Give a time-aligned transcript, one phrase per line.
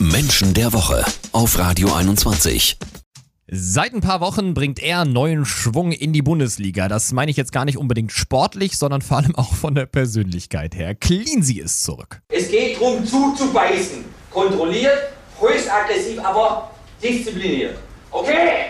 [0.00, 2.78] Menschen der Woche auf Radio 21.
[3.48, 6.86] Seit ein paar Wochen bringt er neuen Schwung in die Bundesliga.
[6.86, 10.76] Das meine ich jetzt gar nicht unbedingt sportlich, sondern vor allem auch von der Persönlichkeit
[10.76, 10.94] her.
[10.94, 12.20] Cleansy ist zurück.
[12.28, 14.04] Es geht darum, zuzubeißen.
[14.30, 16.70] Kontrolliert, höchst aggressiv, aber
[17.02, 17.76] diszipliniert.
[18.12, 18.68] Okay?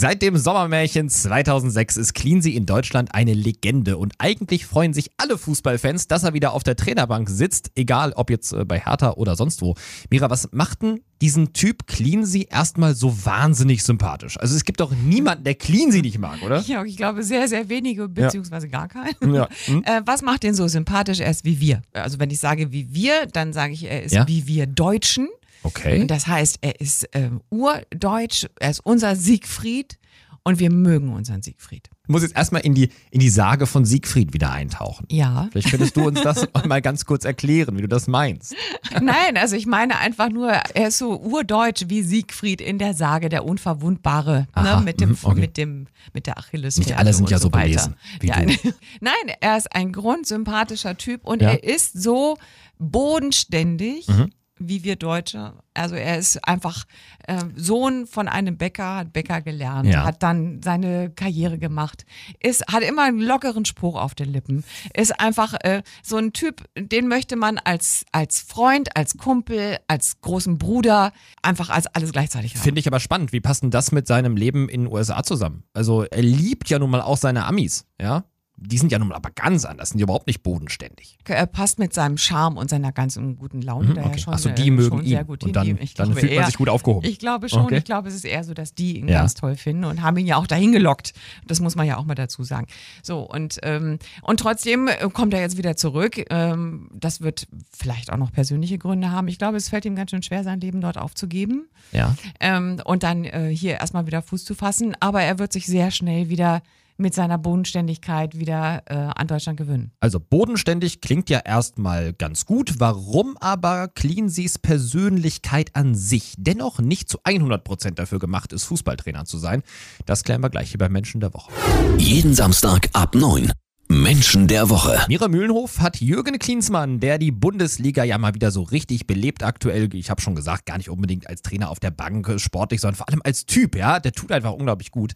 [0.00, 5.36] Seit dem Sommermärchen 2006 ist Cleansy in Deutschland eine Legende und eigentlich freuen sich alle
[5.36, 9.36] Fußballfans, dass er wieder auf der Trainerbank sitzt, egal ob jetzt äh, bei Hertha oder
[9.36, 9.74] sonst wo.
[10.08, 14.40] Mira, was macht denn diesen Typ Cleansy erstmal so wahnsinnig sympathisch?
[14.40, 16.60] Also es gibt doch niemanden, der Cleansy nicht mag, oder?
[16.62, 19.34] Ja, ich glaube sehr, sehr wenige, beziehungsweise gar keinen.
[19.34, 19.50] Ja.
[19.66, 19.84] Hm?
[19.84, 21.20] Äh, was macht den so sympathisch?
[21.20, 21.82] Er ist wie wir.
[21.92, 24.26] Also wenn ich sage wie wir, dann sage ich, er ist Ja.
[24.26, 25.28] wie wir Deutschen.
[25.62, 26.00] Okay.
[26.00, 29.98] Und das heißt, er ist ähm, urdeutsch, er ist unser Siegfried
[30.42, 31.90] und wir mögen unseren Siegfried.
[32.04, 35.06] Ich muss jetzt erstmal in die, in die Sage von Siegfried wieder eintauchen.
[35.10, 35.48] Ja.
[35.52, 38.56] Vielleicht könntest du uns das mal ganz kurz erklären, wie du das meinst.
[39.00, 43.28] Nein, also ich meine einfach nur, er ist so urdeutsch wie Siegfried in der Sage,
[43.28, 45.40] der Unverwundbare, Aha, ne, mit dem, mhm, okay.
[45.40, 46.78] mit dem, mit der Achilles.
[46.78, 47.64] Nicht alle sind ja so weiter.
[47.66, 48.52] belesen wie ja, du.
[49.00, 51.50] Nein, er ist ein grundsympathischer Typ und Ja.
[51.50, 52.38] er ist so
[52.78, 54.08] bodenständig.
[54.08, 54.32] Mhm.
[54.62, 55.54] Wie wir Deutsche.
[55.72, 56.84] Also er ist einfach
[57.26, 60.04] äh, Sohn von einem Bäcker, hat Bäcker gelernt, Ja.
[60.04, 62.04] hat dann seine Karriere gemacht,
[62.40, 64.62] ist, hat immer einen lockeren Spruch auf den Lippen,
[64.94, 70.20] ist einfach äh, so ein Typ, den möchte man als, als Freund, als Kumpel, als
[70.20, 72.62] großen Bruder, einfach als alles gleichzeitig haben.
[72.62, 73.32] Finde ich aber spannend.
[73.32, 75.64] Wie passt denn das mit seinem Leben in den USA zusammen?
[75.72, 78.24] Also er liebt ja nun mal auch seine Amis, ja?
[78.62, 81.16] Die sind ja nun mal aber ganz anders, sind ja überhaupt nicht bodenständig.
[81.26, 84.18] Er passt mit seinem Charme und seiner ganzen guten Laune da ja Mhm, Okay.
[84.20, 85.18] schon, Achso, äh, die mögen schon ihn.
[85.18, 85.78] Und dann.
[85.80, 87.08] Ich dann glaube fühlt man eher- sich gut aufgehoben.
[87.08, 87.62] Ich glaube schon.
[87.62, 87.78] Okay.
[87.78, 89.20] Ich glaube, es ist eher so, dass die ihn Ja.
[89.20, 91.14] ganz toll finden und haben ihn ja auch dahin gelockt.
[91.46, 92.66] Das muss man ja auch mal dazu sagen.
[93.02, 96.22] So, und, ähm, und trotzdem äh, kommt er jetzt wieder zurück.
[96.28, 99.28] Ähm, das wird vielleicht auch noch persönliche Gründe haben.
[99.28, 101.66] Ich glaube, es fällt ihm ganz schön schwer, sein Leben dort aufzugeben.
[101.92, 102.14] ja.
[102.40, 104.94] Ähm, und dann äh, hier erstmal wieder Fuß zu fassen.
[105.00, 106.62] Aber er wird sich sehr schnell wieder
[107.00, 109.92] mit seiner Bodenständigkeit wieder äh, an Deutschland gewöhnen.
[110.00, 112.74] Also bodenständig klingt ja erstmal ganz gut.
[112.78, 119.38] Warum aber Cleansys Persönlichkeit an sich dennoch nicht zu 100% dafür gemacht ist, Fußballtrainer zu
[119.38, 119.62] sein,
[120.06, 121.50] das klären wir gleich hier bei Menschen der Woche.
[121.98, 123.50] Jeden Samstag ab 9.
[123.90, 125.04] Menschen der Woche.
[125.08, 129.92] Mira Mühlenhof hat Jürgen Klinsmann, der die Bundesliga ja mal wieder so richtig belebt aktuell,
[129.96, 132.94] ich habe schon gesagt, gar nicht unbedingt als Trainer auf der Bank äh, sportlich, sondern
[132.94, 135.14] vor allem als Typ, ja, der tut einfach unglaublich gut.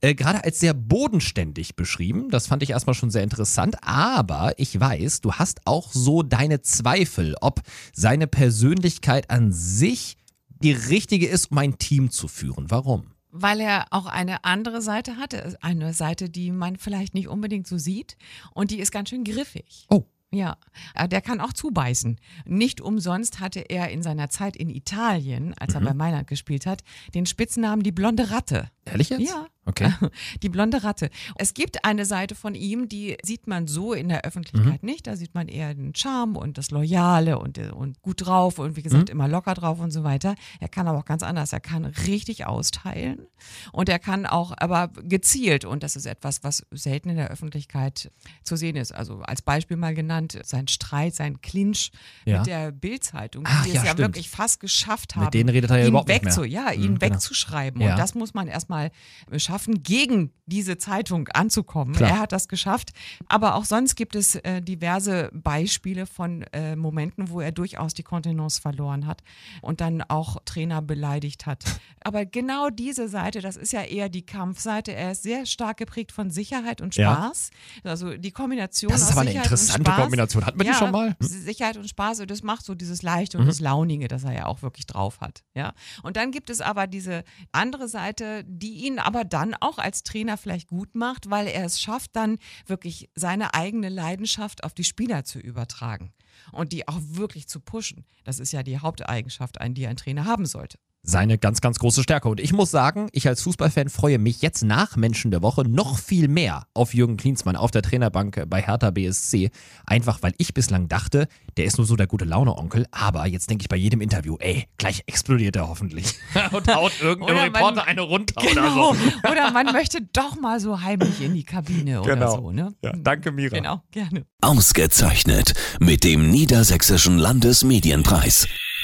[0.00, 4.80] Äh, Gerade als sehr bodenständig beschrieben, das fand ich erstmal schon sehr interessant, aber ich
[4.80, 7.60] weiß, du hast auch so deine Zweifel, ob
[7.92, 10.16] seine Persönlichkeit an sich
[10.62, 12.70] die richtige ist, um ein Team zu führen.
[12.70, 13.08] Warum?
[13.38, 17.78] Weil er auch eine andere Seite hatte, eine Seite, die man vielleicht nicht unbedingt so
[17.78, 18.16] sieht
[18.54, 19.86] und die ist ganz schön griffig.
[19.90, 20.04] Oh.
[20.32, 20.56] Ja,
[20.94, 22.18] äh, der kann auch zubeißen.
[22.44, 26.82] Nicht umsonst hatte er in seiner Zeit in Italien, als er bei Mailand gespielt hat,
[27.14, 28.68] den Spitznamen die blonde Ratte.
[28.84, 29.22] Ehrlich jetzt?
[29.22, 29.46] Ja.
[29.66, 29.92] Okay.
[30.42, 31.10] Die blonde Ratte.
[31.34, 35.06] Es gibt eine Seite von ihm, die sieht man so in der Öffentlichkeit nicht.
[35.06, 38.82] Da sieht man eher den Charme und das Loyale und, und gut drauf und wie
[38.82, 40.36] gesagt immer locker drauf und so weiter.
[40.60, 41.52] Er kann aber auch ganz anders.
[41.52, 43.26] Er kann richtig austeilen
[43.72, 48.10] und er kann auch aber gezielt und das ist etwas, was selten in der Öffentlichkeit
[48.44, 48.92] zu sehen ist.
[48.92, 51.90] Also als Beispiel mal genannt, sein Streit, sein Clinch
[52.24, 52.38] Ja.
[52.38, 53.98] mit der Bildzeitung, die ja, es ja stimmt.
[53.98, 56.30] wirklich fast geschafft Mit haben, denen redet er ja ihn überhaupt nicht mehr.
[56.32, 57.14] wegzu, ja, ihn Mhm, genau.
[57.14, 57.80] wegzuschreiben.
[57.80, 57.90] Ja.
[57.92, 58.92] Und das muss man erstmal
[59.36, 61.94] schaffen, gegen diese Zeitung anzukommen.
[61.94, 62.10] Klar.
[62.10, 62.90] Er hat das geschafft.
[63.28, 68.04] Aber auch sonst gibt es äh, diverse Beispiele von äh, Momenten, wo er durchaus die
[68.04, 69.22] Kontenance verloren hat
[69.60, 71.64] und dann auch Trainer beleidigt hat.
[72.04, 74.92] Aber genau diese Seite, das ist ja eher die Kampfseite.
[74.94, 77.14] Er ist sehr stark geprägt von Sicherheit und Ja.
[77.14, 77.50] Spaß.
[77.82, 79.90] Also die Kombination Das ist aber eine Sicherheit interessante.
[79.90, 80.46] Kombination.
[80.46, 81.08] Hatten wir die ja, schon mal?
[81.08, 81.16] Hm?
[81.20, 84.46] Sicherheit und Spaß, und das macht so dieses Leichte und das Launige, das er ja
[84.46, 85.42] auch wirklich drauf hat.
[85.54, 85.72] Ja?
[86.04, 90.36] Und dann gibt es aber diese andere Seite, die ihn aber dann auch als Trainer
[90.36, 95.24] vielleicht gut macht, weil er es schafft, dann wirklich seine eigene Leidenschaft auf die Spieler
[95.24, 96.12] zu übertragen
[96.52, 98.04] und die auch wirklich zu pushen.
[98.24, 100.78] Das ist ja die Haupteigenschaft, die ein Trainer haben sollte.
[101.08, 102.28] Seine ganz, ganz große Stärke.
[102.28, 105.98] Und ich muss sagen, ich als Fußballfan freue mich jetzt nach Menschen der Woche noch
[105.98, 109.50] viel mehr auf Jürgen Klinsmann auf der Trainerbank bei Hertha BSC.
[109.86, 112.86] Einfach weil ich bislang dachte, der ist nur so der gute Laune-Onkel.
[112.90, 116.14] Aber jetzt denke ich bei jedem Interview, ey, gleich explodiert er hoffentlich.
[116.52, 118.90] Und haut irgendeinem man- Reporter eine runter Genau.
[118.90, 118.96] oder so.
[119.30, 122.34] Oder man möchte doch mal so heimlich in die Kabine oder Genau.
[122.36, 122.50] so.
[122.50, 122.74] Ne?
[122.82, 123.56] Ja, danke, Mira.
[123.56, 124.24] Genau, gerne.
[124.40, 128.48] Ausgezeichnet mit dem Niedersächsischen Landesmedienpreis.